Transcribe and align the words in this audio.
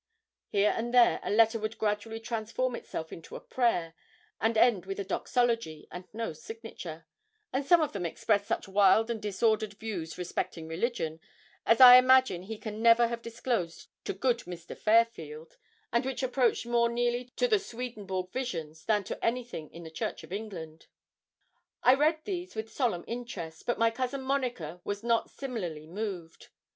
Here 0.49 0.73
and 0.75 0.91
there 0.91 1.19
a 1.21 1.29
letter 1.29 1.59
would 1.59 1.77
gradually 1.77 2.19
transform 2.19 2.75
itself 2.75 3.13
into 3.13 3.35
a 3.35 3.39
prayer, 3.39 3.93
and 4.39 4.57
end 4.57 4.87
with 4.87 4.99
a 4.99 5.03
doxology 5.03 5.87
and 5.91 6.11
no 6.11 6.33
signature; 6.33 7.05
and 7.53 7.63
some 7.63 7.81
of 7.81 7.93
them 7.93 8.03
expressed 8.07 8.47
such 8.47 8.67
wild 8.67 9.11
and 9.11 9.21
disordered 9.21 9.75
views 9.75 10.17
respecting 10.17 10.67
religion, 10.67 11.19
as 11.67 11.79
I 11.79 11.97
imagine 11.97 12.41
he 12.41 12.57
can 12.57 12.81
never 12.81 13.09
have 13.09 13.21
disclosed 13.21 13.89
to 14.05 14.13
good 14.13 14.39
Mr. 14.39 14.75
Fairfield, 14.75 15.57
and 15.93 16.03
which 16.03 16.23
approached 16.23 16.65
more 16.65 16.89
nearly 16.89 17.25
to 17.35 17.47
the 17.47 17.59
Swedenborg 17.59 18.31
visions 18.31 18.85
than 18.85 19.03
to 19.03 19.23
anything 19.23 19.69
in 19.69 19.83
the 19.83 19.91
Church 19.91 20.23
of 20.23 20.33
England. 20.33 20.87
I 21.83 21.93
read 21.93 22.25
these 22.25 22.55
with 22.55 22.69
a 22.69 22.69
solemn 22.71 23.03
interest, 23.05 23.67
but 23.67 23.77
my 23.77 23.91
cousin 23.91 24.23
Monica 24.23 24.81
was 24.83 25.03
not 25.03 25.29
similarly 25.29 25.85
moved. 25.85 26.47